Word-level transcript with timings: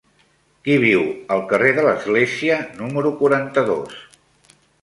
Qui 0.67 0.77
viu 0.83 1.03
al 1.35 1.43
carrer 1.51 1.75
de 1.79 1.85
l'Església 1.89 2.59
número 2.81 3.15
quaranta-dos? 3.23 4.05